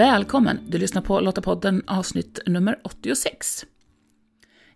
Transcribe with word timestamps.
Välkommen! 0.00 0.60
Du 0.68 0.78
lyssnar 0.78 1.02
på 1.02 1.20
Lottapodden 1.20 1.82
avsnitt 1.86 2.38
nummer 2.46 2.80
86. 2.84 3.66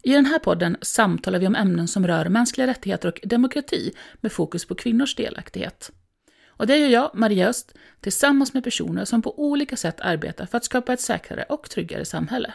I 0.03 0.13
den 0.13 0.27
här 0.27 0.39
podden 0.39 0.77
samtalar 0.81 1.39
vi 1.39 1.47
om 1.47 1.55
ämnen 1.55 1.89
som 1.89 2.07
rör 2.07 2.29
mänskliga 2.29 2.67
rättigheter 2.67 3.09
och 3.09 3.21
demokrati 3.23 3.93
med 4.21 4.33
fokus 4.33 4.65
på 4.65 4.75
kvinnors 4.75 5.15
delaktighet. 5.15 5.93
Och 6.47 6.67
det 6.67 6.77
gör 6.77 6.89
jag, 6.89 7.11
Maria 7.15 7.49
Öst, 7.49 7.75
tillsammans 8.01 8.55
med 8.55 8.65
personer 8.65 9.05
som 9.05 9.23
på 9.23 9.41
olika 9.41 9.77
sätt 9.77 10.01
arbetar 10.01 10.47
för 10.47 10.57
att 10.57 10.65
skapa 10.65 10.93
ett 10.93 11.01
säkrare 11.01 11.45
och 11.49 11.71
tryggare 11.71 12.05
samhälle. 12.05 12.55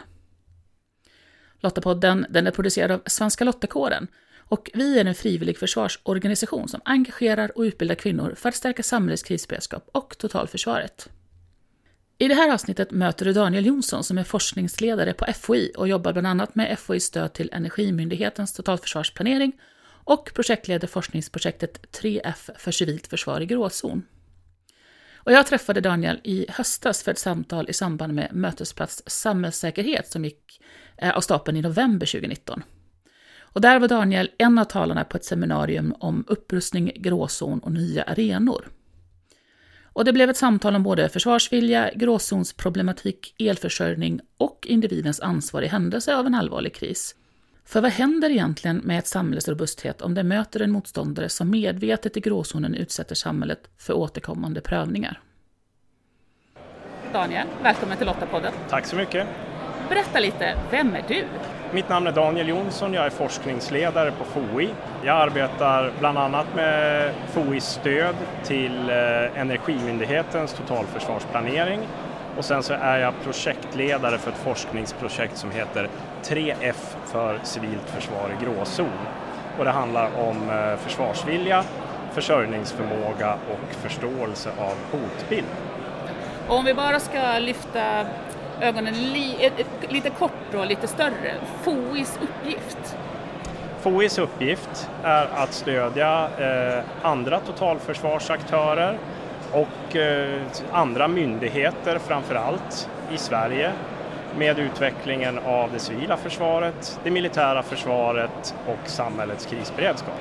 Lottapodden 1.59 2.25
den 2.29 2.47
är 2.47 2.51
producerad 2.51 2.92
av 2.92 3.01
Svenska 3.06 3.43
Lottakåren 3.43 4.07
och 4.37 4.70
vi 4.73 5.00
är 5.00 5.06
en 5.06 5.15
frivillig 5.15 5.57
försvarsorganisation 5.57 6.67
som 6.67 6.81
engagerar 6.86 7.57
och 7.57 7.61
utbildar 7.61 7.95
kvinnor 7.95 8.33
för 8.37 8.50
att 8.50 8.56
stärka 8.56 8.83
samhällets 8.83 9.23
krisberedskap 9.23 9.89
och 9.92 10.17
totalförsvaret. 10.17 11.09
I 12.21 12.28
det 12.28 12.36
här 12.36 12.54
avsnittet 12.54 12.91
möter 12.91 13.25
du 13.25 13.33
Daniel 13.33 13.65
Jonsson 13.65 14.04
som 14.04 14.18
är 14.18 14.23
forskningsledare 14.23 15.14
på 15.14 15.25
FOI 15.33 15.71
och 15.78 15.87
jobbar 15.87 16.14
bland 16.14 16.28
annat 16.28 16.55
med 16.55 16.79
FOIs 16.79 17.04
stöd 17.04 17.33
till 17.33 17.50
Energimyndighetens 17.54 18.54
totalförsvarsplanering 18.54 19.51
och 20.04 20.32
projektleder 20.36 20.87
forskningsprojektet 20.87 21.97
3F 22.01 22.50
för 22.57 22.71
civilt 22.71 23.07
försvar 23.07 23.42
i 23.42 23.45
gråzon. 23.45 24.05
Och 25.15 25.32
jag 25.32 25.47
träffade 25.47 25.82
Daniel 25.82 26.19
i 26.23 26.45
höstas 26.50 27.04
för 27.04 27.11
ett 27.11 27.19
samtal 27.19 27.69
i 27.69 27.73
samband 27.73 28.14
med 28.14 28.29
Mötesplats 28.31 29.04
samhällssäkerhet 29.06 30.11
som 30.11 30.25
gick 30.25 30.61
eh, 30.97 31.17
av 31.17 31.21
stapeln 31.21 31.57
i 31.57 31.61
november 31.61 32.06
2019. 32.06 32.64
Och 33.40 33.62
där 33.62 33.80
var 33.80 33.88
Daniel 33.88 34.31
en 34.38 34.58
av 34.58 34.66
talarna 34.66 35.03
på 35.03 35.17
ett 35.17 35.25
seminarium 35.25 35.95
om 36.00 36.25
upprustning, 36.28 36.92
gråzon 36.95 37.59
och 37.59 37.72
nya 37.72 38.03
arenor. 38.03 38.70
Och 39.94 40.06
det 40.06 40.14
blev 40.14 40.30
ett 40.30 40.38
samtal 40.38 40.76
om 40.76 40.84
både 40.84 41.09
försvarsvilja, 41.09 41.92
gråzonsproblematik, 41.95 43.36
elförsörjning 43.40 44.20
och 44.38 44.66
individens 44.70 45.20
ansvar 45.20 45.62
i 45.62 45.68
händelse 45.68 46.16
av 46.16 46.26
en 46.26 46.36
allvarlig 46.36 46.76
kris. 46.76 47.16
För 47.66 47.81
vad 47.81 47.92
händer 47.92 48.30
egentligen 48.30 48.78
med 48.78 49.00
ett 49.00 49.08
samhälles 49.08 49.48
robusthet 49.48 50.02
om 50.02 50.14
det 50.14 50.23
möter 50.23 50.59
en 50.59 50.72
motståndare 50.72 51.30
som 51.30 51.50
medvetet 51.50 52.18
i 52.18 52.20
gråzonen 52.20 52.76
utsätter 52.76 53.16
samhället 53.16 53.70
för 53.78 53.94
återkommande 53.94 54.62
prövningar? 54.62 55.22
Daniel, 57.14 57.48
välkommen 57.64 57.98
till 57.98 58.08
Lottapodden. 58.08 58.53
Tack 58.70 58.86
så 58.86 58.96
mycket. 58.96 59.28
Berätta 59.90 60.20
lite, 60.20 60.58
vem 60.72 60.94
är 60.94 61.06
du? 61.08 61.26
Mitt 61.72 61.89
namn 61.89 62.08
är 62.08 62.12
Daniel 62.12 62.50
Jonsson, 62.50 62.94
jag 62.94 63.06
är 63.06 63.09
forskningsledare 63.09 64.12
på 64.12 64.23
FOI. 64.23 64.70
Jag 65.03 65.17
arbetar 65.17 65.92
bland 66.00 66.17
annat 66.17 66.45
med 66.56 67.12
FOIs 67.28 67.66
stöd 67.66 68.16
till 68.44 68.89
eh, 68.89 69.42
Energimyndighetens 69.42 70.53
totalförsvarsplanering 70.53 71.80
och 72.38 72.45
sen 72.45 72.64
så 72.64 72.73
är 72.73 72.97
jag 72.97 73.14
projektledare 73.23 74.17
för 74.17 74.31
ett 74.31 74.38
forskningsprojekt 74.38 75.38
som 75.38 75.52
heter 75.52 75.90
3F 76.23 76.95
för 77.06 77.40
civilt 77.44 77.90
försvar 77.90 78.31
i 78.40 78.45
gråzon. 78.45 79.08
Och 79.58 79.66
det 79.66 79.72
handlar 79.72 80.09
om 80.20 80.50
eh, 80.50 80.78
försvarsvilja, 80.78 81.64
försörjningsförmåga 82.14 83.34
och 83.34 83.75
förståelse 83.75 84.50
av 84.50 84.75
hotbild. 84.92 85.47
Och 86.47 86.56
om 86.56 86.66
vi 86.66 86.73
bara 86.73 87.00
ska 87.00 87.40
lyfta 87.40 88.06
ögonen 88.62 88.94
li, 88.94 89.36
ett, 89.40 89.60
ett, 89.60 89.92
lite 89.92 90.10
kort 90.10 90.54
och 90.54 90.66
lite 90.66 90.88
större. 90.88 91.36
FOIs 91.62 92.20
uppgift? 92.22 92.98
FOIs 93.82 94.18
uppgift 94.18 94.90
är 95.04 95.26
att 95.26 95.54
stödja 95.54 96.30
eh, 96.38 96.84
andra 97.02 97.40
totalförsvarsaktörer 97.40 98.98
och 99.52 99.96
eh, 99.96 100.42
andra 100.72 101.08
myndigheter 101.08 102.00
framför 102.00 102.36
allt 102.36 102.90
i 103.14 103.18
Sverige 103.18 103.72
med 104.38 104.59
utvecklingen 104.59 105.40
av 105.40 105.72
det 105.72 105.80
civila 105.80 106.18
försvaret, 106.18 107.00
det 107.03 107.12
militära 107.12 107.64
försvaret 107.64 108.56
och 108.68 108.90
samhällets 108.90 109.46
krisberedskap. 109.46 110.19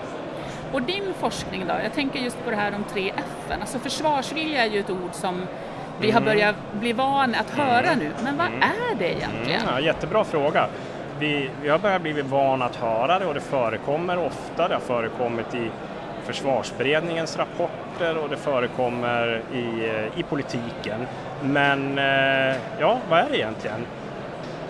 Och 0.72 0.82
din 0.82 1.14
forskning 1.18 1.64
då? 1.68 1.74
Jag 1.82 1.92
tänker 1.92 2.18
just 2.20 2.44
på 2.44 2.50
det 2.50 2.56
här 2.56 2.74
om 2.74 2.84
tre 2.92 3.12
F. 3.16 3.58
Alltså 3.60 3.78
försvarsvilja 3.78 4.64
är 4.64 4.70
ju 4.70 4.80
ett 4.80 4.90
ord 4.90 5.12
som 5.12 5.46
vi 6.00 6.10
har 6.10 6.20
mm. 6.20 6.34
börjat 6.34 6.56
bli 6.72 6.92
vana 6.92 7.38
att 7.38 7.50
höra 7.50 7.86
mm. 7.86 7.98
nu. 7.98 8.10
Men 8.24 8.36
vad 8.36 8.46
mm. 8.46 8.62
är 8.62 8.98
det 8.98 9.12
egentligen? 9.12 9.62
Ja, 9.66 9.80
jättebra 9.80 10.24
fråga. 10.24 10.66
Vi, 11.18 11.50
vi 11.62 11.68
har 11.68 11.78
börjat 11.78 12.02
bli 12.02 12.22
vana 12.22 12.64
att 12.64 12.76
höra 12.76 13.18
det 13.18 13.26
och 13.26 13.34
det 13.34 13.40
förekommer 13.40 14.18
ofta. 14.18 14.68
Det 14.68 14.74
har 14.74 14.80
förekommit 14.80 15.54
i 15.54 15.70
försvarsberedningens 16.24 17.38
rapporter 17.38 18.18
och 18.18 18.28
det 18.28 18.36
förekommer 18.36 19.42
i, 19.52 19.92
i 20.16 20.22
politiken. 20.22 21.06
Men 21.42 21.98
eh, 21.98 22.56
ja, 22.78 22.98
vad 23.10 23.18
är 23.18 23.26
det 23.30 23.36
egentligen? 23.36 23.86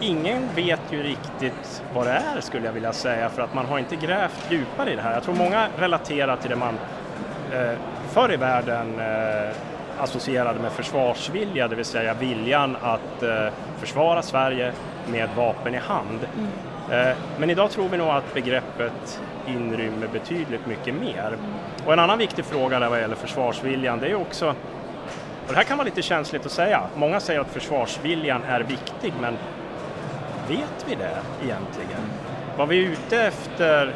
Ingen 0.00 0.43
vet 0.55 0.81
ju 0.91 1.03
riktigt 1.03 1.83
vad 1.95 2.06
det 2.06 2.12
är 2.12 2.41
skulle 2.41 2.66
jag 2.66 2.72
vilja 2.72 2.93
säga 2.93 3.28
för 3.28 3.43
att 3.43 3.55
man 3.55 3.66
har 3.66 3.78
inte 3.78 3.97
grävt 3.97 4.47
djupare 4.50 4.93
i 4.93 4.97
det 4.97 5.03
här. 5.03 5.15
Jag 5.15 5.22
tror 5.22 5.34
många 5.34 5.69
relaterar 5.78 6.37
till 6.37 6.50
det 6.50 6.56
man 6.56 6.78
eh, 7.53 7.78
förr 8.09 8.33
i 8.33 8.37
världen 8.37 9.00
eh, 9.00 9.55
associerade 10.00 10.60
med 10.60 10.72
försvarsvilja, 10.72 11.69
det 11.69 11.76
vill 11.76 11.84
säga 11.84 12.14
viljan 12.14 12.76
att 12.82 13.22
eh, 13.22 13.48
försvara 13.81 14.22
Sverige 14.22 14.72
med 15.10 15.28
vapen 15.36 15.75
i 15.75 15.78
hand. 15.78 16.20
Mm. 16.36 17.09
Eh, 17.09 17.16
men 17.38 17.50
idag 17.50 17.70
tror 17.70 17.88
vi 17.88 17.97
nog 17.97 18.09
att 18.09 18.34
begreppet 18.34 19.20
inrymmer 19.47 20.09
betydligt 20.12 20.66
mycket 20.66 20.94
mer. 20.94 21.26
Mm. 21.26 21.41
Och 21.86 21.92
en 21.92 21.98
annan 21.98 22.19
viktig 22.19 22.44
fråga 22.44 22.78
där 22.78 22.88
vad 22.88 23.00
gäller 23.00 23.16
försvarsviljan, 23.16 23.98
det 23.98 24.06
är 24.06 24.14
också 24.14 24.54
och 25.48 25.54
det 25.54 25.59
här 25.59 25.64
kan 25.64 25.78
vara 25.78 25.84
lite 25.84 26.03
känsligt 26.03 26.47
att 26.47 26.53
säga. 26.53 26.82
Många 26.94 27.20
säger 27.20 27.41
att 27.41 27.50
försvarsviljan 27.50 28.42
är 28.44 28.60
viktig, 28.60 29.12
men 29.20 29.38
vet 30.48 30.86
vi 30.88 30.94
det 30.94 31.19
egentligen? 31.44 32.03
Vad 32.56 32.69
vi 32.69 32.84
är 32.84 32.88
ute 32.88 33.22
efter, 33.22 33.94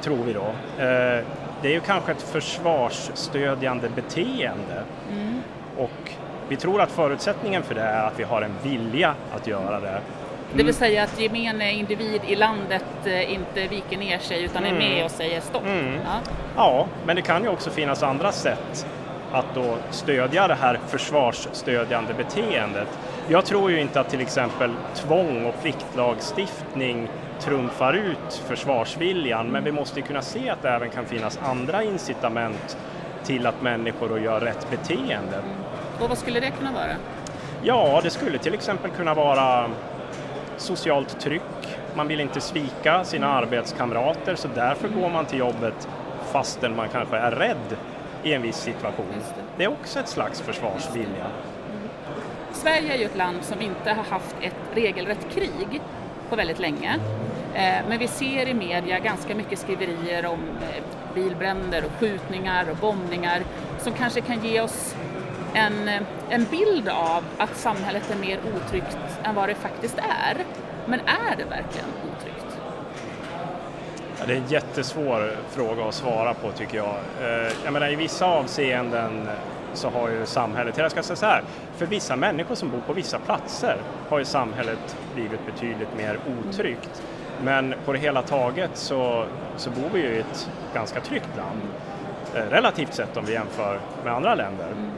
tror 0.00 0.24
vi 0.24 0.32
då, 0.32 0.46
eh, 0.84 1.24
det 1.62 1.68
är 1.68 1.72
ju 1.72 1.80
kanske 1.80 2.12
ett 2.12 2.22
försvarsstödjande 2.22 3.88
beteende. 3.88 4.84
Mm. 5.12 5.40
Och 5.78 6.10
vi 6.48 6.56
tror 6.56 6.80
att 6.80 6.90
förutsättningen 6.90 7.62
för 7.62 7.74
det 7.74 7.80
är 7.80 8.06
att 8.06 8.18
vi 8.18 8.24
har 8.24 8.42
en 8.42 8.54
vilja 8.62 9.14
att 9.34 9.46
göra 9.46 9.80
det. 9.80 9.88
Mm. 9.88 10.02
Det 10.50 10.56
vill 10.56 10.66
mm. 10.66 10.74
säga 10.74 11.02
att 11.02 11.20
gemene 11.20 11.72
individ 11.72 12.20
i 12.26 12.36
landet 12.36 12.84
eh, 13.04 13.32
inte 13.32 13.66
viker 13.68 13.98
ner 13.98 14.18
sig 14.18 14.44
utan 14.44 14.64
mm. 14.64 14.76
är 14.76 14.78
med 14.78 15.04
och 15.04 15.10
säger 15.10 15.40
stopp? 15.40 15.66
Mm. 15.66 15.94
Ja. 16.04 16.20
ja, 16.56 16.86
men 17.06 17.16
det 17.16 17.22
kan 17.22 17.42
ju 17.42 17.48
också 17.48 17.70
finnas 17.70 18.02
andra 18.02 18.32
sätt 18.32 18.86
att 19.32 19.54
då 19.54 19.76
stödja 19.90 20.48
det 20.48 20.54
här 20.54 20.80
försvarsstödjande 20.88 22.14
beteendet. 22.14 22.88
Jag 23.28 23.44
tror 23.44 23.70
ju 23.70 23.80
inte 23.80 24.00
att 24.00 24.10
till 24.10 24.20
exempel 24.20 24.70
tvång 24.94 25.46
och 25.46 25.62
pliktlagstiftning 25.62 27.08
trumfar 27.44 27.92
ut 27.92 28.42
försvarsviljan 28.46 29.46
men 29.46 29.64
vi 29.64 29.72
måste 29.72 30.00
kunna 30.00 30.22
se 30.22 30.50
att 30.50 30.62
det 30.62 30.68
även 30.68 30.90
kan 30.90 31.06
finnas 31.06 31.38
andra 31.42 31.82
incitament 31.82 32.76
till 33.24 33.46
att 33.46 33.62
människor 33.62 34.20
gör 34.20 34.40
rätt 34.40 34.70
beteende. 34.70 35.42
Och 36.00 36.08
vad 36.08 36.18
skulle 36.18 36.40
det 36.40 36.50
kunna 36.50 36.72
vara? 36.72 36.96
Ja, 37.62 38.00
det 38.02 38.10
skulle 38.10 38.38
till 38.38 38.54
exempel 38.54 38.90
kunna 38.90 39.14
vara 39.14 39.70
socialt 40.56 41.20
tryck. 41.20 41.78
Man 41.94 42.08
vill 42.08 42.20
inte 42.20 42.40
svika 42.40 43.04
sina 43.04 43.26
arbetskamrater 43.26 44.34
så 44.34 44.48
därför 44.54 44.88
går 44.88 45.10
man 45.10 45.24
till 45.24 45.38
jobbet 45.38 45.88
fastän 46.32 46.76
man 46.76 46.88
kanske 46.88 47.16
är 47.16 47.30
rädd 47.30 47.76
i 48.22 48.32
en 48.32 48.42
viss 48.42 48.56
situation. 48.56 49.06
Det. 49.18 49.42
det. 49.56 49.64
är 49.64 49.68
också 49.68 50.00
ett 50.00 50.08
slags 50.08 50.40
försvarsvilja. 50.40 51.26
Mm. 51.70 51.88
Sverige 52.52 52.94
är 52.94 52.98
ju 52.98 53.04
ett 53.04 53.16
land 53.16 53.38
som 53.42 53.60
inte 53.60 53.90
har 53.90 54.04
haft 54.04 54.36
ett 54.40 54.56
regelrätt 54.74 55.26
krig 55.34 55.80
på 56.28 56.36
väldigt 56.36 56.58
länge. 56.58 56.98
Eh, 57.54 57.88
men 57.88 57.98
vi 57.98 58.08
ser 58.08 58.48
i 58.48 58.54
media 58.54 58.98
ganska 58.98 59.34
mycket 59.34 59.58
skriverier 59.58 60.26
om 60.26 60.40
eh, 60.40 60.84
bilbränder 61.14 61.84
och 61.84 61.92
skjutningar 62.00 62.70
och 62.70 62.76
bombningar 62.76 63.42
som 63.78 63.92
kanske 63.92 64.20
kan 64.20 64.44
ge 64.44 64.60
oss 64.60 64.94
en, 65.54 65.88
eh, 65.88 66.02
en 66.28 66.44
bild 66.44 66.88
av 66.88 67.24
att 67.38 67.56
samhället 67.56 68.10
är 68.10 68.16
mer 68.16 68.38
otryggt 68.54 68.98
än 69.24 69.34
vad 69.34 69.48
det 69.48 69.54
faktiskt 69.54 69.98
är. 69.98 70.36
Men 70.86 71.00
är 71.00 71.36
det 71.36 71.44
verkligen 71.44 71.88
otryggt? 72.16 72.58
Ja, 74.18 74.26
det 74.26 74.32
är 74.32 74.36
en 74.36 74.48
jättesvår 74.48 75.36
fråga 75.50 75.84
att 75.84 75.94
svara 75.94 76.34
på 76.34 76.52
tycker 76.52 76.76
jag. 76.76 76.96
Jag 77.64 77.72
menar 77.72 77.92
i 77.92 77.96
vissa 77.96 78.26
avseenden 78.26 79.28
så 79.74 79.90
har 79.90 80.08
ju 80.08 80.26
samhället, 80.26 80.78
jag 80.78 80.90
ska 80.90 81.02
säga 81.02 81.16
så 81.16 81.26
här, 81.26 81.42
för 81.76 81.86
vissa 81.86 82.16
människor 82.16 82.54
som 82.54 82.70
bor 82.70 82.80
på 82.86 82.92
vissa 82.92 83.18
platser 83.18 83.76
har 84.08 84.18
ju 84.18 84.24
samhället 84.24 84.96
blivit 85.14 85.46
betydligt 85.46 85.96
mer 85.96 86.18
otryggt. 86.38 87.02
Men 87.44 87.74
på 87.84 87.92
det 87.92 87.98
hela 87.98 88.22
taget 88.22 88.70
så, 88.74 89.24
så 89.56 89.70
bor 89.70 89.90
vi 89.92 90.00
ju 90.00 90.08
i 90.08 90.18
ett 90.18 90.50
ganska 90.74 91.00
tryggt 91.00 91.36
land. 91.36 91.60
Eh, 92.34 92.50
relativt 92.50 92.94
sett 92.94 93.16
om 93.16 93.24
vi 93.24 93.32
jämför 93.32 93.80
med 94.04 94.12
andra 94.12 94.34
länder. 94.34 94.66
Mm. 94.66 94.90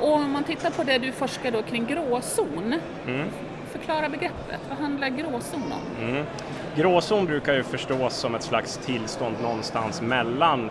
Och 0.00 0.12
om 0.12 0.30
man 0.30 0.44
tittar 0.44 0.70
på 0.70 0.82
det 0.82 0.98
du 0.98 1.12
forskar 1.12 1.50
då 1.50 1.62
kring 1.62 1.86
gråzon, 1.86 2.74
mm. 3.06 3.28
förklara 3.72 4.08
begreppet. 4.08 4.60
Vad 4.68 4.78
handlar 4.78 5.08
gråzon 5.08 5.72
om? 5.72 6.08
Mm. 6.08 6.24
Gråzon 6.76 7.26
brukar 7.26 7.54
ju 7.54 7.62
förstås 7.62 8.14
som 8.14 8.34
ett 8.34 8.42
slags 8.42 8.76
tillstånd 8.76 9.36
någonstans 9.42 10.02
mellan 10.02 10.70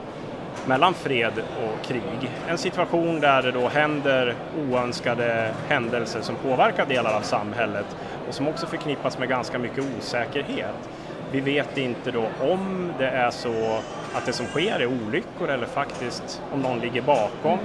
mellan 0.65 0.93
fred 0.93 1.33
och 1.37 1.85
krig. 1.85 2.31
En 2.47 2.57
situation 2.57 3.19
där 3.19 3.41
det 3.41 3.51
då 3.51 3.67
händer 3.67 4.35
oönskade 4.57 5.53
händelser 5.67 6.21
som 6.21 6.35
påverkar 6.35 6.85
delar 6.85 7.13
av 7.13 7.21
samhället 7.21 7.85
och 8.29 8.35
som 8.35 8.47
också 8.47 8.67
förknippas 8.67 9.17
med 9.17 9.29
ganska 9.29 9.59
mycket 9.59 9.83
osäkerhet. 9.97 10.89
Vi 11.31 11.39
vet 11.39 11.77
inte 11.77 12.11
då 12.11 12.25
om 12.51 12.93
det 12.97 13.09
är 13.09 13.31
så 13.31 13.79
att 14.13 14.25
det 14.25 14.33
som 14.33 14.45
sker 14.45 14.79
är 14.79 14.85
olyckor 14.85 15.49
eller 15.49 15.65
faktiskt 15.65 16.41
om 16.53 16.61
någon 16.61 16.79
ligger 16.79 17.01
bakom 17.01 17.59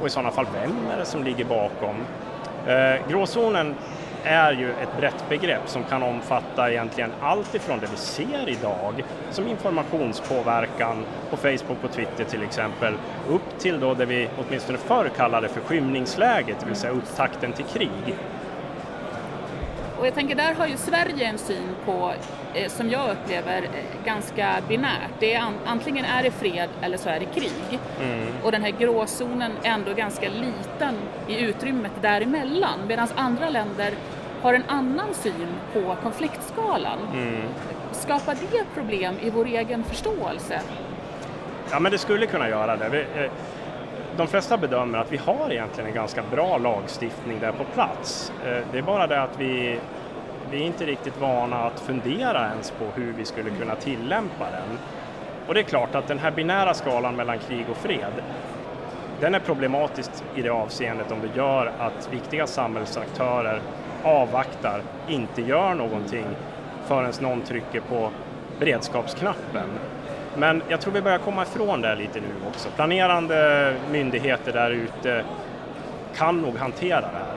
och 0.00 0.06
i 0.06 0.10
sådana 0.10 0.30
fall 0.30 0.46
vem 0.54 0.90
är 0.94 0.98
det 0.98 1.04
som 1.04 1.24
ligger 1.24 1.44
bakom? 1.44 1.96
Eh, 2.66 3.08
gråzonen 3.08 3.74
är 4.24 4.52
ju 4.52 4.70
ett 4.70 4.96
brett 4.98 5.24
begrepp 5.28 5.68
som 5.68 5.84
kan 5.84 6.02
omfatta 6.02 6.70
egentligen 6.70 7.12
allt 7.20 7.54
ifrån 7.54 7.78
det 7.80 7.86
vi 7.90 7.96
ser 7.96 8.48
idag, 8.48 9.04
som 9.30 9.48
informationspåverkan 9.48 11.04
på 11.30 11.36
Facebook 11.36 11.84
och 11.84 11.92
Twitter 11.92 12.24
till 12.24 12.42
exempel, 12.42 12.94
upp 13.28 13.58
till 13.58 13.80
då 13.80 13.94
det 13.94 14.06
vi 14.06 14.28
åtminstone 14.38 14.78
förr 14.78 15.10
kallade 15.16 15.48
för 15.48 15.60
skymningsläget, 15.60 16.60
det 16.60 16.66
vill 16.66 16.76
säga 16.76 16.92
upptakten 16.92 17.52
till 17.52 17.64
krig. 17.64 18.16
Och 20.04 20.08
jag 20.08 20.14
tänker, 20.14 20.34
där 20.34 20.54
har 20.54 20.66
ju 20.66 20.76
Sverige 20.76 21.26
en 21.26 21.38
syn 21.38 21.68
på, 21.84 22.12
eh, 22.54 22.68
som 22.68 22.90
jag 22.90 23.10
upplever, 23.10 23.62
eh, 23.62 24.04
ganska 24.04 24.56
binärt. 24.68 25.10
Det 25.18 25.34
är 25.34 25.40
an, 25.40 25.54
antingen 25.66 26.04
är 26.04 26.22
det 26.22 26.30
fred 26.30 26.68
eller 26.82 26.96
så 26.96 27.08
är 27.08 27.20
det 27.20 27.26
krig. 27.26 27.78
Mm. 28.00 28.28
Och 28.42 28.52
den 28.52 28.62
här 28.62 28.70
gråzonen 28.70 29.52
är 29.62 29.70
ändå 29.70 29.92
ganska 29.92 30.28
liten 30.28 30.94
i 31.28 31.40
utrymmet 31.40 31.92
däremellan. 32.02 32.78
Medan 32.88 33.08
andra 33.14 33.50
länder 33.50 33.92
har 34.42 34.54
en 34.54 34.64
annan 34.68 35.14
syn 35.14 35.48
på 35.72 35.96
konfliktskalan. 36.02 36.98
Mm. 37.12 37.42
Skapar 37.92 38.36
det 38.50 38.64
problem 38.74 39.14
i 39.22 39.30
vår 39.30 39.46
egen 39.46 39.84
förståelse? 39.84 40.60
Ja, 41.70 41.80
men 41.80 41.92
det 41.92 41.98
skulle 41.98 42.26
kunna 42.26 42.48
göra 42.48 42.76
det. 42.76 42.86
Eh, 43.00 43.30
de 44.16 44.26
flesta 44.26 44.56
bedömer 44.56 44.98
att 44.98 45.12
vi 45.12 45.16
har 45.16 45.52
egentligen 45.52 45.88
en 45.88 45.94
ganska 45.94 46.22
bra 46.30 46.58
lagstiftning 46.58 47.40
där 47.40 47.52
på 47.52 47.64
plats. 47.64 48.32
Eh, 48.46 48.66
det 48.72 48.78
är 48.78 48.82
bara 48.82 49.06
det 49.06 49.22
att 49.22 49.40
vi, 49.40 49.78
vi 50.50 50.62
är 50.62 50.66
inte 50.66 50.86
riktigt 50.86 51.20
vana 51.20 51.64
att 51.64 51.80
fundera 51.80 52.50
ens 52.50 52.70
på 52.70 52.84
hur 52.94 53.12
vi 53.12 53.24
skulle 53.24 53.50
kunna 53.50 53.76
tillämpa 53.76 54.50
den. 54.50 54.78
Och 55.46 55.54
det 55.54 55.60
är 55.60 55.64
klart 55.64 55.94
att 55.94 56.08
den 56.08 56.18
här 56.18 56.30
binära 56.30 56.74
skalan 56.74 57.16
mellan 57.16 57.38
krig 57.38 57.66
och 57.70 57.76
fred, 57.76 58.12
den 59.20 59.34
är 59.34 59.40
problematisk 59.40 60.10
i 60.34 60.42
det 60.42 60.48
avseendet 60.48 61.12
om 61.12 61.20
det 61.20 61.36
gör 61.36 61.72
att 61.78 62.08
viktiga 62.12 62.46
samhällsaktörer 62.46 63.60
avvaktar, 64.02 64.82
inte 65.08 65.42
gör 65.42 65.74
någonting 65.74 66.26
förrän 66.86 67.12
någon 67.20 67.40
trycker 67.40 67.80
på 67.80 68.10
beredskapsknappen. 68.58 69.68
Men 70.36 70.62
jag 70.68 70.80
tror 70.80 70.92
vi 70.92 71.02
börjar 71.02 71.18
komma 71.18 71.42
ifrån 71.42 71.80
det 71.80 71.94
lite 71.94 72.20
nu 72.20 72.48
också. 72.48 72.68
Planerande 72.76 73.74
myndigheter 73.90 74.52
där 74.52 74.70
ute 74.70 75.24
kan 76.16 76.42
nog 76.42 76.56
hantera 76.56 77.00
det 77.00 77.06
här. 77.06 77.34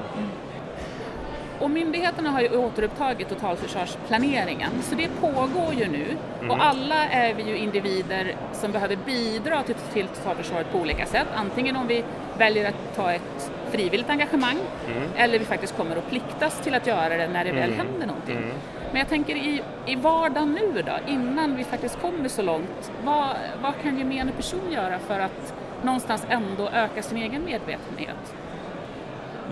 Och 1.59 1.71
myndigheterna 1.71 2.29
har 2.29 2.41
ju 2.41 2.57
återupptagit 2.57 3.29
totalförsvarsplaneringen, 3.29 4.71
så 4.81 4.95
det 4.95 5.09
pågår 5.21 5.73
ju 5.73 5.88
nu. 5.88 6.05
Mm. 6.39 6.51
Och 6.51 6.65
alla 6.65 7.05
är 7.05 7.33
vi 7.33 7.44
ju 7.44 7.57
individer 7.57 8.35
som 8.53 8.71
behöver 8.71 8.97
bidra 9.05 9.63
till, 9.63 9.75
till 9.94 10.07
totalförsvaret 10.07 10.71
på 10.71 10.77
olika 10.77 11.05
sätt. 11.05 11.27
Antingen 11.35 11.75
om 11.75 11.88
vi 11.88 12.03
väljer 12.38 12.69
att 12.69 12.95
ta 12.95 13.11
ett 13.11 13.51
frivilligt 13.71 14.09
engagemang 14.09 14.57
mm. 14.88 15.09
eller 15.15 15.39
vi 15.39 15.45
faktiskt 15.45 15.77
kommer 15.77 15.95
att 15.95 16.09
pliktas 16.09 16.61
till 16.61 16.75
att 16.75 16.88
göra 16.88 17.17
det 17.17 17.27
när 17.27 17.45
det 17.45 17.51
väl 17.51 17.73
mm. 17.73 17.77
händer 17.77 18.07
någonting. 18.07 18.51
Men 18.97 19.01
jag 19.01 19.09
tänker 19.09 19.35
i, 19.35 19.61
i 19.85 19.95
vardagen 19.95 20.53
nu 20.53 20.81
då, 20.81 20.91
innan 21.07 21.55
vi 21.55 21.63
faktiskt 21.63 22.01
kommer 22.01 22.29
så 22.29 22.41
långt, 22.41 22.91
vad, 23.03 23.27
vad 23.61 23.73
kan 23.83 23.97
gemene 23.97 24.31
person 24.31 24.71
göra 24.71 24.99
för 24.99 25.19
att 25.19 25.53
någonstans 25.83 26.25
ändå 26.29 26.69
öka 26.69 27.01
sin 27.01 27.17
egen 27.17 27.45
medvetenhet? 27.45 28.35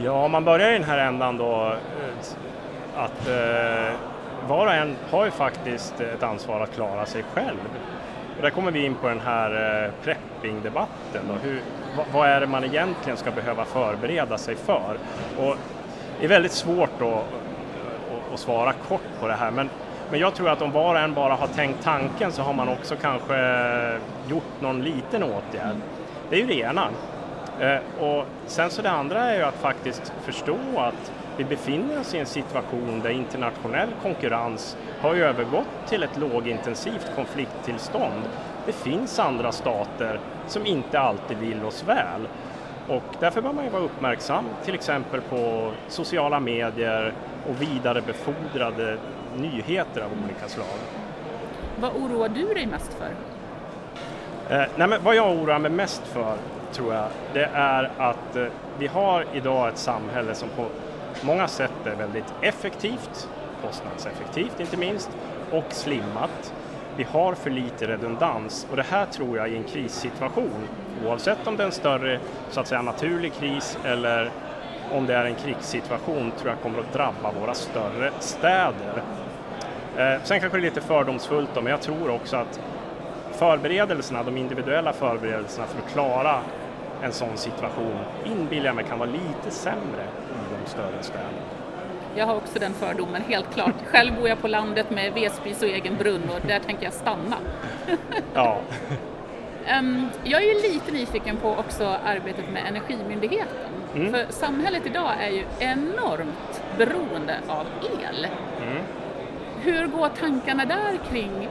Ja, 0.04 0.26
om 0.26 0.32
man 0.32 0.46
börjar 0.46 0.70
i 0.70 0.74
den 0.74 0.84
här 0.84 0.98
ändan 0.98 1.38
då 1.38 1.66
eh, 1.66 3.04
att 3.04 3.28
eh, 3.28 3.96
var 4.48 4.66
och 4.66 4.74
en 4.74 4.96
har 5.10 5.26
ju 5.26 5.32
faktiskt 5.32 6.02
ett 6.02 6.24
ansvar 6.24 6.62
att 6.62 6.76
klara 6.76 7.06
sig 7.06 7.24
själv. 7.34 7.60
Och 8.36 8.42
där 8.42 8.50
kommer 8.50 8.72
vi 8.72 8.86
in 8.86 8.96
på 8.96 9.08
den 9.08 9.20
här 9.20 9.84
eh, 9.86 9.92
prepping-debatten. 10.04 11.26
Hur, 11.44 11.62
vad, 11.98 12.06
vad 12.14 12.30
är 12.30 12.40
det 12.40 12.48
man 12.48 12.64
egentligen 12.64 13.18
ska 13.18 13.32
behöva 13.32 13.66
förbereda 13.66 14.38
sig 14.38 14.56
för? 14.56 14.98
Och 15.38 15.56
det 16.20 16.26
är 16.26 16.30
väldigt 16.30 16.52
svårt 16.52 17.00
då 17.00 17.24
att 18.34 18.40
svara 18.40 18.74
kort 18.74 19.20
på 19.20 19.28
det 19.28 19.34
här 19.34 19.52
men, 19.52 19.70
men 20.12 20.20
jag 20.20 20.36
tror 20.36 20.50
att 20.50 20.62
om 20.62 20.72
var 20.72 20.96
och 20.96 21.02
en 21.02 21.14
bara 21.14 21.34
har 21.36 21.48
tänkt 21.48 21.84
tanken 21.84 22.32
så 22.32 22.42
har 22.42 22.54
man 22.54 22.70
också 22.70 22.96
kanske 23.02 23.38
gjort 24.28 24.62
någon 24.62 24.84
liten 24.84 25.24
åtgärd. 25.24 25.76
Det 26.30 26.36
är 26.36 26.40
ju 26.40 26.48
det 26.48 26.60
ena. 26.60 26.88
Eh, 27.60 28.04
och 28.04 28.26
sen 28.46 28.70
så 28.70 28.82
det 28.82 28.92
andra 28.92 29.20
är 29.20 29.38
ju 29.38 29.44
att 29.44 29.56
faktiskt 29.56 30.14
förstå 30.24 30.58
att 30.78 31.12
vi 31.38 31.44
befinner 31.44 32.00
oss 32.00 32.14
i 32.14 32.18
en 32.18 32.26
situation 32.26 33.02
där 33.04 33.10
internationell 33.10 33.90
konkurrens 34.02 34.78
har 35.02 35.16
övergått 35.16 35.88
till 35.88 36.04
ett 36.04 36.18
lågintensivt 36.18 37.12
konflikttillstånd. 37.16 38.24
Det 38.66 38.72
finns 38.72 39.20
andra 39.20 39.52
stater 39.52 40.20
som 40.48 40.66
inte 40.66 41.00
alltid 41.00 41.38
vill 41.38 41.64
oss 41.64 41.84
väl 41.88 42.28
och 42.88 43.04
därför 43.20 43.42
bör 43.42 43.54
man 43.54 43.64
ju 43.64 43.70
vara 43.70 43.84
uppmärksam 43.84 44.46
till 44.66 44.76
exempel 44.76 45.22
på 45.22 45.72
sociala 45.88 46.40
medier 46.40 47.14
och 47.50 47.62
vidarebefordrade 47.62 48.98
nyheter 49.38 50.02
av 50.02 50.12
olika 50.24 50.48
slag. 50.48 50.68
Vad 51.80 51.92
oroar 51.96 52.30
du 52.30 52.54
dig 52.54 52.66
mest 52.66 52.94
för? 52.94 53.10
Eh, 54.56 54.68
nej 54.76 54.88
men 54.88 55.04
vad 55.04 55.16
jag 55.16 55.38
oroar 55.38 55.60
mig 55.60 55.72
mest 55.72 56.08
för 56.08 56.38
tror 56.72 56.94
jag, 56.94 57.08
det 57.34 57.50
är 57.54 57.92
att 57.98 58.36
eh, 58.36 58.46
vi 58.80 58.88
har 58.88 59.26
idag 59.34 59.70
ett 59.70 59.78
samhälle 59.78 60.36
som 60.36 60.50
på 60.50 60.66
många 61.22 61.48
sätt 61.48 61.72
är 61.86 61.96
väldigt 61.96 62.34
effektivt, 62.42 63.30
kostnadseffektivt 63.62 64.60
inte 64.60 64.78
minst, 64.78 65.10
och 65.52 65.66
slimmat. 65.70 66.54
Vi 66.98 67.04
har 67.04 67.34
för 67.34 67.50
lite 67.50 67.88
redundans 67.88 68.68
och 68.70 68.76
det 68.76 68.86
här 68.90 69.06
tror 69.06 69.38
jag 69.38 69.50
i 69.50 69.58
en 69.58 69.64
krissituation, 69.64 70.68
oavsett 71.06 71.48
om 71.48 71.58
det 71.58 71.64
är 71.64 71.66
en 71.66 71.72
större 71.72 72.20
så 72.50 72.60
att 72.60 72.68
säga 72.68 72.82
naturlig 72.82 73.34
kris 73.34 73.78
eller 73.86 74.32
om 74.92 75.06
det 75.06 75.16
är 75.16 75.26
en 75.26 75.36
krigssituation, 75.36 76.32
tror 76.38 76.50
jag 76.50 76.62
kommer 76.62 76.80
att 76.80 76.94
drabba 76.94 77.32
våra 77.40 77.54
större 77.54 78.12
städer. 78.20 79.04
Eh, 79.98 80.24
sen 80.24 80.40
kanske 80.40 80.58
det 80.58 80.62
är 80.62 80.70
lite 80.70 80.82
fördomsfullt 80.82 81.50
då, 81.54 81.62
men 81.62 81.72
jag 81.72 81.82
tror 81.82 82.10
också 82.10 82.38
att 82.38 82.60
förberedelserna, 83.32 84.24
de 84.24 84.38
individuella 84.38 84.94
förberedelserna 84.94 85.68
för 85.68 85.80
att 85.82 85.92
klara 85.92 86.40
en 87.02 87.12
sån 87.12 87.38
situation 87.38 87.98
inbillar 88.26 88.66
jag 88.66 88.76
mig 88.76 88.86
kan 88.86 89.00
vara 89.00 89.10
lite 89.10 89.52
sämre 89.52 90.04
i 90.04 90.64
de 90.64 90.70
större 90.70 91.04
städerna. 91.04 91.55
Jag 92.16 92.26
har 92.26 92.36
också 92.36 92.60
den 92.60 92.74
fördomen, 92.74 93.22
helt 93.22 93.54
klart. 93.54 93.76
Själv 93.92 94.16
bor 94.16 94.28
jag 94.28 94.42
på 94.42 94.48
landet 94.48 94.92
med 94.92 95.14
vedspis 95.14 95.62
och 95.62 95.68
egen 95.68 95.98
brunn 95.98 96.30
och 96.30 96.48
där 96.48 96.60
tänker 96.60 96.84
jag 96.84 96.94
stanna. 96.94 97.38
ja. 98.34 98.60
um, 99.80 100.10
jag 100.24 100.44
är 100.44 100.46
ju 100.46 100.74
lite 100.74 100.92
nyfiken 100.92 101.38
på 101.38 101.50
också 101.50 101.98
arbetet 102.06 102.50
med 102.54 102.68
Energimyndigheten. 102.68 103.72
Mm. 103.96 104.14
För 104.14 104.26
samhället 104.30 104.86
idag 104.86 105.12
är 105.22 105.30
ju 105.30 105.46
enormt 105.60 106.62
beroende 106.78 107.38
av 107.48 107.66
el. 108.02 108.28
Mm. 108.62 108.84
Hur 109.62 109.88
går 109.88 110.10
tankarna 110.10 110.66
där 110.66 111.00
kring 111.10 111.50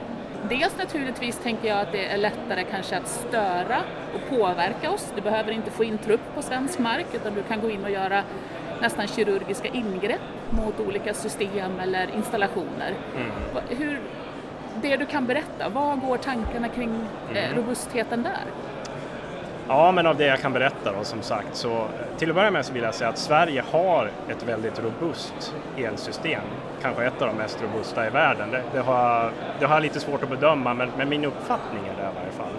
Dels 0.49 0.77
naturligtvis 0.77 1.37
tänker 1.37 1.67
jag 1.67 1.79
att 1.79 1.91
det 1.91 2.05
är 2.05 2.17
lättare 2.17 2.63
kanske 2.63 2.97
att 2.97 3.07
störa 3.07 3.81
och 4.13 4.29
påverka 4.29 4.91
oss. 4.91 5.13
Du 5.15 5.21
behöver 5.21 5.51
inte 5.51 5.71
få 5.71 5.83
in 5.83 5.97
trupp 5.97 6.35
på 6.35 6.41
svensk 6.41 6.79
mark 6.79 7.05
utan 7.13 7.33
du 7.33 7.43
kan 7.43 7.61
gå 7.61 7.69
in 7.69 7.83
och 7.83 7.91
göra 7.91 8.23
nästan 8.81 9.07
kirurgiska 9.07 9.67
ingrepp 9.67 10.21
mot 10.49 10.79
olika 10.79 11.13
system 11.13 11.79
eller 11.79 12.15
installationer. 12.15 12.93
Mm. 13.15 13.31
Hur, 13.69 13.99
det 14.81 14.97
du 14.97 15.05
kan 15.05 15.25
berätta, 15.25 15.69
vad 15.69 16.01
går 16.01 16.17
tankarna 16.17 16.69
kring 16.69 17.07
eh, 17.33 17.45
mm. 17.45 17.57
robustheten 17.57 18.23
där? 18.23 18.43
Ja, 19.67 19.91
men 19.91 20.05
av 20.05 20.17
det 20.17 20.25
jag 20.25 20.39
kan 20.39 20.53
berätta 20.53 20.91
då 20.97 21.03
som 21.03 21.21
sagt 21.21 21.55
så 21.55 21.87
till 22.17 22.29
att 22.29 22.35
börja 22.35 22.51
med 22.51 22.65
så 22.65 22.73
vill 22.73 22.83
jag 22.83 22.95
säga 22.95 23.09
att 23.09 23.17
Sverige 23.17 23.63
har 23.71 24.11
ett 24.29 24.43
väldigt 24.43 24.79
robust 24.79 25.53
elsystem. 25.77 26.41
Kanske 26.81 27.05
ett 27.05 27.21
av 27.21 27.27
de 27.27 27.35
mest 27.35 27.63
robusta 27.63 28.07
i 28.07 28.09
världen. 28.09 28.51
Det, 28.51 28.63
det, 28.73 28.79
har, 28.79 29.31
det 29.59 29.65
har 29.65 29.75
jag 29.75 29.83
lite 29.83 29.99
svårt 29.99 30.23
att 30.23 30.29
bedöma 30.29 30.73
men, 30.73 30.89
men 30.97 31.09
min 31.09 31.25
uppfattning 31.25 31.83
är 31.83 32.03
det 32.03 32.11
i 32.11 32.15
varje 32.15 32.31
fall. 32.31 32.53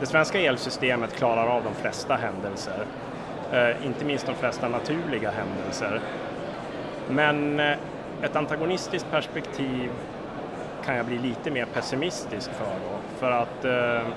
Det 0.00 0.06
svenska 0.06 0.40
elsystemet 0.40 1.16
klarar 1.16 1.46
av 1.46 1.64
de 1.64 1.74
flesta 1.74 2.16
händelser. 2.16 2.84
Eh, 3.52 3.86
inte 3.86 4.04
minst 4.04 4.26
de 4.26 4.34
flesta 4.34 4.68
naturliga 4.68 5.30
händelser. 5.30 6.00
Men 7.08 7.60
eh, 7.60 7.76
ett 8.22 8.36
antagonistiskt 8.36 9.10
perspektiv 9.10 9.90
kan 10.84 10.96
jag 10.96 11.06
bli 11.06 11.18
lite 11.18 11.50
mer 11.50 11.66
pessimistisk 11.74 12.50
för 12.50 12.64
då. 12.64 12.98
För 13.18 13.30
att 13.30 13.64
eh, 13.64 14.08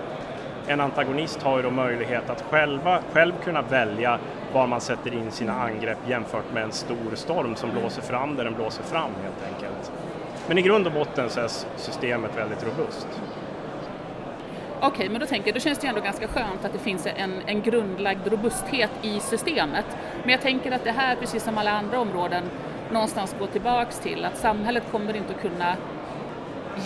en 0.67 0.79
antagonist 0.79 1.41
har 1.41 1.57
ju 1.57 1.63
då 1.63 1.69
möjlighet 1.69 2.29
att 2.29 2.41
själva, 2.41 2.99
själv 3.11 3.33
kunna 3.43 3.61
välja 3.61 4.19
var 4.53 4.67
man 4.67 4.81
sätter 4.81 5.13
in 5.13 5.31
sina 5.31 5.53
angrepp 5.53 5.97
jämfört 6.07 6.53
med 6.53 6.63
en 6.63 6.71
stor 6.71 7.15
storm 7.15 7.55
som 7.55 7.71
blåser 7.71 8.01
fram 8.01 8.35
där 8.35 8.43
den 8.43 8.53
blåser 8.53 8.83
fram 8.83 9.11
helt 9.23 9.53
enkelt. 9.53 9.91
Men 10.47 10.57
i 10.57 10.61
grund 10.61 10.87
och 10.87 10.93
botten 10.93 11.29
så 11.29 11.39
är 11.39 11.47
systemet 11.77 12.37
väldigt 12.37 12.63
robust. 12.63 13.07
Okej, 14.83 14.89
okay, 14.89 15.09
men 15.09 15.21
då 15.21 15.27
tänker 15.27 15.47
jag, 15.47 15.55
då 15.55 15.59
känns 15.59 15.79
det 15.79 15.87
ändå 15.87 16.01
ganska 16.01 16.27
skönt 16.27 16.65
att 16.65 16.73
det 16.73 16.79
finns 16.79 17.07
en, 17.15 17.33
en 17.45 17.61
grundlagd 17.61 18.27
robusthet 18.27 18.91
i 19.01 19.19
systemet. 19.19 19.85
Men 20.21 20.29
jag 20.29 20.41
tänker 20.41 20.71
att 20.71 20.83
det 20.83 20.91
här, 20.91 21.15
precis 21.15 21.43
som 21.43 21.57
alla 21.57 21.71
andra 21.71 21.99
områden, 21.99 22.43
någonstans 22.91 23.35
går 23.39 23.47
tillbaks 23.47 23.99
till 23.99 24.25
att 24.25 24.37
samhället 24.37 24.83
kommer 24.91 25.15
inte 25.15 25.33
att 25.33 25.41
kunna 25.41 25.75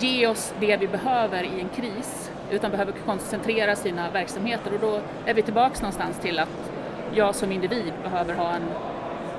ge 0.00 0.26
oss 0.26 0.54
det 0.60 0.76
vi 0.76 0.88
behöver 0.88 1.42
i 1.44 1.60
en 1.60 1.68
kris 1.68 2.30
utan 2.50 2.70
behöver 2.70 2.92
koncentrera 2.92 3.76
sina 3.76 4.10
verksamheter 4.10 4.74
och 4.74 4.80
då 4.80 5.00
är 5.26 5.34
vi 5.34 5.42
tillbaks 5.42 5.82
någonstans 5.82 6.18
till 6.20 6.38
att 6.38 6.72
jag 7.14 7.34
som 7.34 7.52
individ 7.52 7.92
behöver 8.02 8.34
ha 8.34 8.50
en, 8.54 8.62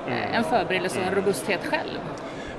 mm. 0.06 0.34
en 0.34 0.44
förberedelse 0.44 1.00
och 1.00 1.06
en 1.06 1.14
robusthet 1.14 1.66
själv. 1.66 1.98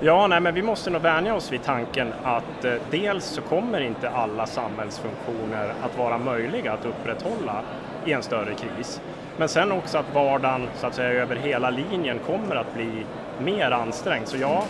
Ja, 0.02 0.28
nej, 0.28 0.40
men 0.40 0.54
vi 0.54 0.62
måste 0.62 0.90
nog 0.90 1.02
vänja 1.02 1.36
oss 1.36 1.52
vid 1.52 1.64
tanken 1.64 2.14
att 2.24 2.66
eh, 2.66 2.74
dels 2.92 3.26
så 3.26 3.42
kommer 3.42 3.82
inte 3.82 4.10
alla 4.10 4.46
samhällsfunktioner 4.46 5.74
att 5.84 5.98
vara 5.98 6.18
möjliga 6.18 6.74
att 6.74 6.86
upprätthålla 6.86 7.62
i 8.06 8.14
en 8.14 8.24
större 8.24 8.54
kris. 8.54 9.02
Men 9.38 9.50
sen 9.50 9.72
också 9.72 9.98
att 9.98 10.14
vardagen 10.14 10.68
så 10.76 10.88
att 10.88 10.96
säga 10.96 11.22
över 11.22 11.36
hela 11.36 11.70
linjen 11.70 12.20
kommer 12.20 12.56
att 12.56 12.74
bli 12.74 13.06
mer 13.40 13.72
ansträngd. 13.72 14.28
Så 14.28 14.38
ja, 14.38 14.64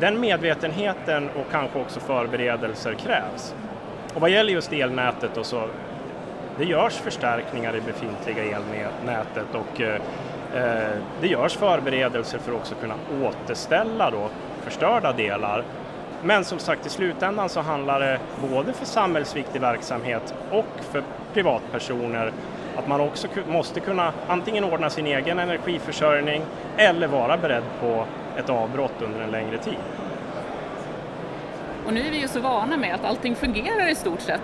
den 0.00 0.20
medvetenheten 0.20 1.28
och 1.28 1.52
kanske 1.52 1.78
också 1.78 2.00
förberedelser 2.00 2.94
krävs. 2.94 3.54
Och 4.14 4.20
vad 4.20 4.30
gäller 4.30 4.52
just 4.52 4.72
elnätet 4.72 5.30
då 5.34 5.44
så 5.44 5.68
det 6.58 6.64
görs 6.64 6.94
förstärkningar 6.94 7.76
i 7.76 7.80
befintliga 7.80 8.56
elnätet 8.56 9.54
och 9.54 9.80
eh, 9.80 10.00
Eh, 10.54 11.00
det 11.20 11.28
görs 11.28 11.56
förberedelser 11.56 12.38
för 12.38 12.52
att 12.52 12.58
också 12.58 12.74
kunna 12.74 12.94
återställa 13.24 14.10
då 14.10 14.28
förstörda 14.64 15.12
delar. 15.12 15.64
Men 16.22 16.44
som 16.44 16.58
sagt 16.58 16.86
i 16.86 16.88
slutändan 16.88 17.48
så 17.48 17.60
handlar 17.60 18.00
det 18.00 18.18
både 18.50 18.72
för 18.72 18.86
samhällsviktig 18.86 19.60
verksamhet 19.60 20.34
och 20.50 20.80
för 20.90 21.02
privatpersoner 21.34 22.32
att 22.76 22.88
man 22.88 23.00
också 23.00 23.28
måste 23.48 23.80
kunna 23.80 24.12
antingen 24.28 24.64
ordna 24.64 24.90
sin 24.90 25.06
egen 25.06 25.38
energiförsörjning 25.38 26.42
eller 26.76 27.06
vara 27.06 27.36
beredd 27.36 27.62
på 27.80 28.04
ett 28.36 28.50
avbrott 28.50 29.02
under 29.02 29.20
en 29.20 29.30
längre 29.30 29.58
tid. 29.58 29.78
Och 31.86 31.94
nu 31.94 32.00
är 32.00 32.10
vi 32.10 32.20
ju 32.20 32.28
så 32.28 32.40
vana 32.40 32.76
med 32.76 32.94
att 32.94 33.04
allting 33.04 33.34
fungerar 33.34 33.88
i 33.90 33.94
stort 33.94 34.20
sett. 34.20 34.40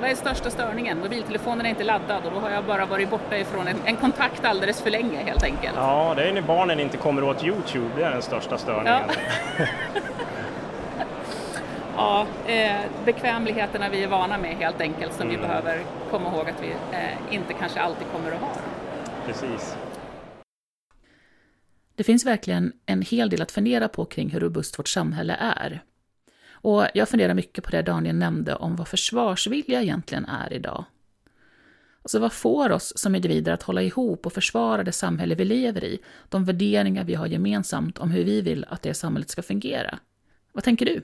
Vad 0.00 0.10
är, 0.10 0.14
största 0.14 0.50
störningen? 0.50 0.98
Mobiltelefonen 0.98 1.66
är 1.66 1.70
inte 1.70 1.84
laddad 1.84 2.26
och 2.26 2.32
då 2.32 2.40
har 2.40 2.50
jag 2.50 2.64
bara 2.64 2.86
varit 2.86 3.10
borta 3.10 3.38
ifrån 3.38 3.68
en, 3.68 3.76
en 3.84 3.96
kontakt 3.96 4.44
alldeles 4.44 4.82
för 4.82 4.90
länge 4.90 5.22
helt 5.22 5.42
enkelt. 5.42 5.74
Ja, 5.76 6.14
det 6.16 6.28
är 6.28 6.32
när 6.32 6.42
barnen 6.42 6.80
inte 6.80 6.96
kommer 6.96 7.24
åt 7.24 7.44
Youtube, 7.44 7.90
det 7.96 8.04
är 8.04 8.10
den 8.10 8.22
största 8.22 8.58
störningen. 8.58 9.02
Ja. 9.58 9.64
ja, 11.96 12.26
eh, 12.46 12.80
bekvämligheterna 13.04 13.88
vi 13.88 14.04
är 14.04 14.08
vana 14.08 14.38
med 14.38 14.56
helt 14.56 14.80
enkelt 14.80 15.12
som 15.12 15.22
mm. 15.22 15.40
vi 15.40 15.46
behöver 15.46 15.82
komma 16.10 16.28
ihåg 16.28 16.50
att 16.50 16.62
vi 16.62 16.96
eh, 16.96 17.34
inte 17.34 17.52
kanske 17.52 17.80
alltid 17.80 18.06
kommer 18.12 18.32
att 18.32 18.40
ha. 18.40 18.50
Precis. 19.26 19.76
Det 21.96 22.04
finns 22.04 22.26
verkligen 22.26 22.72
en 22.86 23.02
hel 23.02 23.30
del 23.30 23.42
att 23.42 23.50
fundera 23.50 23.88
på 23.88 24.04
kring 24.04 24.30
hur 24.30 24.40
robust 24.40 24.78
vårt 24.78 24.88
samhälle 24.88 25.36
är. 25.40 25.82
Och 26.60 26.86
jag 26.94 27.08
funderar 27.08 27.34
mycket 27.34 27.64
på 27.64 27.70
det 27.70 27.82
Daniel 27.82 28.16
nämnde 28.16 28.54
om 28.54 28.76
vad 28.76 28.88
försvarsvilja 28.88 29.82
egentligen 29.82 30.24
är 30.24 30.52
idag. 30.52 30.84
Alltså 32.02 32.18
vad 32.18 32.32
får 32.32 32.70
oss 32.70 32.92
som 32.96 33.14
individer 33.14 33.52
att 33.52 33.62
hålla 33.62 33.82
ihop 33.82 34.26
och 34.26 34.32
försvara 34.32 34.82
det 34.82 34.92
samhälle 34.92 35.34
vi 35.34 35.44
lever 35.44 35.84
i, 35.84 35.98
de 36.28 36.44
värderingar 36.44 37.04
vi 37.04 37.14
har 37.14 37.26
gemensamt 37.26 37.98
om 37.98 38.10
hur 38.10 38.24
vi 38.24 38.40
vill 38.40 38.66
att 38.68 38.82
det 38.82 38.94
samhället 38.94 39.30
ska 39.30 39.42
fungera? 39.42 39.98
Vad 40.52 40.64
tänker 40.64 40.86
du? 40.86 41.02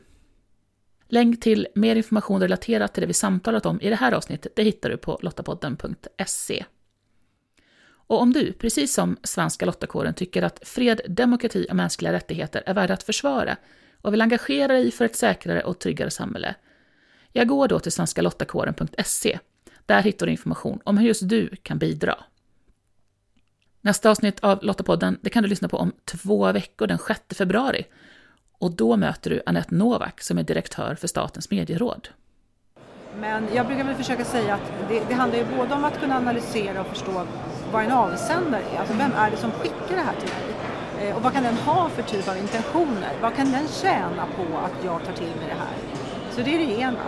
Länk 1.09 1.41
till 1.41 1.67
mer 1.75 1.97
information 1.97 2.41
relaterat 2.41 2.95
till 2.95 3.01
det 3.01 3.07
vi 3.07 3.15
samtalat 3.15 3.67
om 3.67 3.81
i 3.81 3.91
det 3.91 3.97
här 3.97 4.13
avsnittet 4.13 4.57
det 4.57 4.63
hittar 4.63 4.91
du 4.91 4.97
på 4.97 5.19
lottapodden.se. 5.23 6.65
Och 8.07 8.21
om 8.21 8.33
du, 8.33 8.53
precis 8.53 8.95
som 8.95 9.17
svenska 9.23 9.67
Lottakåren, 9.67 10.15
tycker 10.15 10.43
att 10.43 10.69
fred, 10.69 11.01
demokrati 11.09 11.67
och 11.71 11.77
mänskliga 11.77 12.13
rättigheter 12.13 12.63
är 12.67 12.75
värda 12.75 12.95
att 12.95 13.03
försvara 13.03 13.57
och 14.05 14.13
vill 14.13 14.23
engagera 14.23 14.73
dig 14.73 14.91
för 14.91 15.05
ett 15.05 15.17
säkrare 15.17 15.63
och 15.63 15.79
tryggare 15.79 16.11
samhälle, 16.11 16.55
jag 17.33 17.49
går 17.49 17.69
då 17.69 17.79
till 17.79 17.93
svenskalottakåren.se. 17.93 19.39
Där 19.87 20.03
hittar 20.03 20.27
du 20.27 20.33
information 20.33 20.81
om 20.85 20.99
hur 20.99 21.07
just 21.07 21.29
du 21.29 21.57
kan 21.63 21.79
bidra. 21.79 22.17
Nästa 23.81 24.11
avsnitt 24.11 24.41
av 24.41 24.63
Lottapodden 24.63 25.19
det 25.23 25.31
kan 25.31 25.43
du 25.43 25.49
lyssna 25.49 25.69
på 25.69 25.77
om 25.77 25.93
två 26.05 26.53
veckor, 26.53 26.87
den 26.87 26.99
6 26.99 27.21
februari. 27.31 27.87
Och 28.59 28.71
då 28.71 28.97
möter 28.97 29.31
du 29.31 29.43
Annette 29.47 29.75
Novak 29.75 30.21
som 30.21 30.39
är 30.39 30.43
direktör 30.43 30.95
för 30.95 31.09
Statens 31.09 31.51
medieråd. 31.51 32.09
Men 33.21 33.49
jag 33.55 33.67
brukar 33.67 33.85
väl 33.85 33.95
försöka 33.95 34.25
säga 34.25 34.55
att 34.55 34.73
det, 34.89 35.03
det 35.09 35.15
handlar 35.15 35.39
ju 35.39 35.45
både 35.57 35.75
om 35.75 35.85
att 35.85 36.01
kunna 36.01 36.17
analysera 36.17 36.81
och 36.81 36.87
förstå 36.87 37.27
vad 37.73 37.85
en 37.85 37.93
avsändare 37.93 38.63
är. 38.75 38.79
Alltså 38.79 38.95
vem 38.95 39.13
är 39.13 39.31
det 39.31 39.37
som 39.37 39.51
skickar 39.51 39.97
det 39.97 40.03
här 40.03 40.15
till 40.21 40.29
mig? 40.29 40.54
Eh, 41.05 41.17
och 41.17 41.23
vad 41.23 41.33
kan 41.33 41.43
den 41.43 41.57
ha 41.57 41.89
för 41.89 42.03
typ 42.03 42.29
av 42.29 42.37
intentioner? 42.37 43.13
Vad 43.23 43.37
kan 43.37 43.53
den 43.53 43.69
tjäna 43.69 44.27
på 44.37 44.59
att 44.59 44.85
jag 44.85 45.05
tar 45.05 45.13
till 45.13 45.35
mig 45.41 45.47
det 45.49 45.61
här? 45.65 45.77
Så 46.31 46.41
det 46.41 46.55
är 46.55 46.59
det 46.59 46.81
ena. 46.81 46.99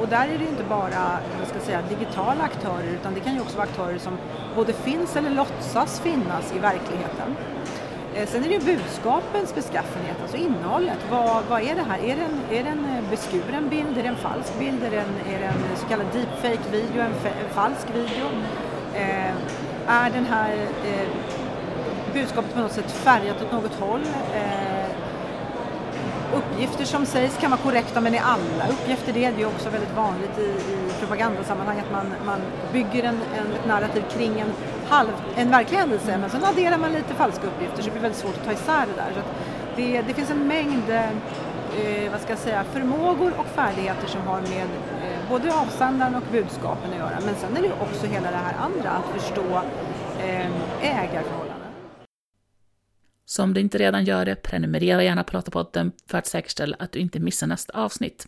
Och 0.00 0.08
där 0.08 0.28
är 0.28 0.38
det 0.38 0.44
inte 0.44 0.64
bara 0.64 1.18
jag 1.38 1.48
ska 1.48 1.60
säga, 1.60 1.82
digitala 1.88 2.44
aktörer 2.44 2.88
utan 3.00 3.14
det 3.14 3.20
kan 3.20 3.34
ju 3.34 3.40
också 3.40 3.56
vara 3.56 3.66
aktörer 3.66 3.98
som 3.98 4.18
både 4.56 4.72
finns 4.72 5.16
eller 5.16 5.30
låtsas 5.30 6.00
finnas 6.00 6.52
i 6.56 6.58
verkligheten. 6.58 7.36
Eh, 8.14 8.28
sen 8.28 8.44
är 8.44 8.48
det 8.48 8.54
ju 8.54 8.76
budskapens 8.76 9.54
beskaffenhet, 9.54 10.16
alltså 10.22 10.36
innehållet. 10.36 10.98
Vad, 11.10 11.44
vad 11.48 11.62
är 11.62 11.74
det 11.74 11.82
här? 11.82 11.98
Är 11.98 12.16
det, 12.16 12.22
en, 12.22 12.58
är 12.58 12.64
det 12.64 12.70
en 12.70 12.84
eh, 12.84 13.10
beskuren 13.10 13.68
bild? 13.68 13.98
Är 13.98 14.02
det 14.02 14.08
en 14.08 14.16
falsk 14.16 14.58
bild? 14.58 14.84
Är 14.84 14.90
det 14.90 15.00
en, 15.00 15.34
är 15.34 15.38
det 15.38 15.46
en 15.46 15.76
så 15.76 15.86
kallad 15.86 16.06
deepfake-video? 16.12 17.02
En, 17.02 17.12
en, 17.24 17.54
falsk 17.54 17.86
video? 17.94 18.26
Eh, 18.94 19.34
är 19.86 20.10
den 20.10 20.26
här 20.26 20.52
eh, 20.84 21.08
budskapet 22.14 22.54
på 22.54 22.60
något 22.60 22.72
sätt 22.72 22.90
färgat 22.90 23.42
åt 23.42 23.52
något 23.52 23.74
håll. 23.74 24.00
Eh, 24.34 24.72
uppgifter 26.34 26.84
som 26.84 27.06
sägs 27.06 27.38
kan 27.38 27.50
vara 27.50 27.60
korrekta 27.60 28.00
men 28.00 28.14
är 28.14 28.20
alla 28.20 28.72
uppgifter 28.72 29.12
det? 29.12 29.30
Det 29.30 29.42
är 29.42 29.46
också 29.46 29.70
väldigt 29.70 29.96
vanligt 29.96 30.38
i, 30.38 30.42
i 30.42 30.92
propagandasammanhang 31.00 31.78
att 31.78 31.92
man, 31.92 32.06
man 32.26 32.40
bygger 32.72 33.02
en, 33.02 33.14
en, 33.14 33.52
ett 33.52 33.66
narrativ 33.66 34.02
kring 34.10 34.40
en, 34.40 34.52
halv, 34.88 35.08
en 35.36 35.50
verklig 35.50 35.78
händelse 35.78 36.18
men 36.18 36.30
sen 36.30 36.44
adderar 36.44 36.78
man 36.78 36.92
lite 36.92 37.14
falska 37.14 37.46
uppgifter 37.46 37.76
så 37.76 37.82
det 37.82 37.90
blir 37.90 38.02
väldigt 38.02 38.20
svårt 38.20 38.36
att 38.36 38.44
ta 38.44 38.52
isär 38.52 38.86
det 38.86 39.02
där. 39.02 39.12
Så 39.14 39.20
det, 39.76 40.02
det 40.02 40.14
finns 40.14 40.30
en 40.30 40.46
mängd 40.46 40.90
eh, 40.90 42.10
vad 42.10 42.20
ska 42.20 42.32
jag 42.32 42.38
säga, 42.38 42.64
förmågor 42.64 43.32
och 43.38 43.46
färdigheter 43.46 44.06
som 44.08 44.20
har 44.26 44.40
med 44.40 44.68
eh, 45.02 45.28
både 45.30 45.54
avsändaren 45.54 46.14
och 46.14 46.22
budskapen 46.32 46.90
att 46.92 46.98
göra. 46.98 47.18
Men 47.24 47.34
sen 47.34 47.56
är 47.56 47.62
det 47.62 47.72
också 47.80 48.06
hela 48.06 48.30
det 48.30 48.36
här 48.36 48.54
andra, 48.64 48.90
att 48.90 49.20
förstå 49.20 49.60
eh, 50.18 50.46
ägarförhållanden 50.82 51.51
så 53.24 53.42
om 53.42 53.54
du 53.54 53.60
inte 53.60 53.78
redan 53.78 54.04
gör 54.04 54.24
det, 54.24 54.34
prenumerera 54.34 55.02
gärna 55.02 55.24
på 55.24 55.36
Lottapodden 55.36 55.92
för 56.06 56.18
att 56.18 56.26
säkerställa 56.26 56.76
att 56.78 56.92
du 56.92 56.98
inte 56.98 57.20
missar 57.20 57.46
nästa 57.46 57.72
avsnitt. 57.72 58.26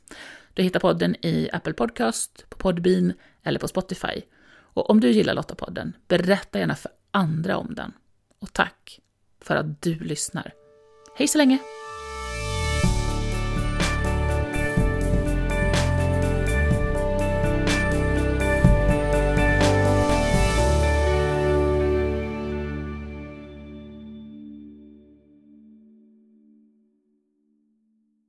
Du 0.55 0.63
hittar 0.63 0.81
podden 0.81 1.17
i 1.27 1.49
Apple 1.53 1.73
Podcast, 1.73 2.47
på 2.49 2.59
Podbean 2.59 3.13
eller 3.43 3.59
på 3.59 3.69
Spotify. 3.69 4.23
Och 4.57 4.91
om 4.91 5.01
du 5.01 5.11
gillar 5.11 5.35
Lottapodden, 5.35 5.97
berätta 6.09 6.59
gärna 6.59 6.75
för 6.75 6.91
andra 7.11 7.57
om 7.57 7.75
den. 7.75 7.93
Och 8.41 8.53
tack 8.53 9.01
för 9.41 9.57
att 9.57 9.83
du 9.83 9.95
lyssnar. 9.95 10.53
Hej 11.17 11.29
så 11.29 11.39
länge! 11.39 11.59